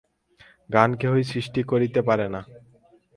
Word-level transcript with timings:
জ্ঞান 0.69 0.89
কেহই 0.99 1.23
সৃষ্টি 1.23 1.61
করিতে 1.63 1.99
পারে 2.01 2.25
না। 2.29 2.41